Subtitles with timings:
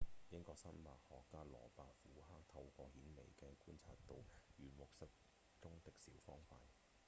[0.31, 4.15] 英國生物學家羅伯‧虎克透過顯微鏡觀察到
[4.59, 5.05] 軟木塞
[5.61, 6.55] 中的小方塊